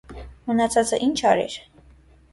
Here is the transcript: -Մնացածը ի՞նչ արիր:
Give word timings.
-Մնացածը 0.51 0.99
ի՞նչ 1.09 1.13
արիր: 1.35 1.59